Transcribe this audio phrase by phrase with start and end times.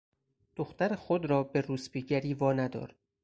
[0.55, 2.95] دختر خود را به روسپیگری واندار.